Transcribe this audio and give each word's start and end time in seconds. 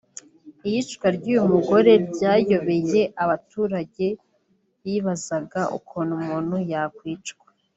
Iyicwa 0.67 1.07
ry’uyu 1.17 1.43
mugore 1.53 1.91
ryayobeye 2.09 3.01
abaturage 3.23 4.05
bibazaga 4.83 5.61
ukuntu 5.77 6.11
umuntu 6.21 6.55
yakwicwa 6.71 7.45